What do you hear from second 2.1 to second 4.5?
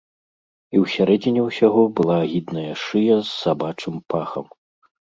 агідная шыя з сабачым пахам.